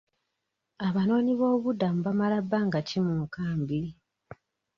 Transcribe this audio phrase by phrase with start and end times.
[0.87, 3.79] Abanoonyi b'obubudamu bamala bbanga ki mu nkambi?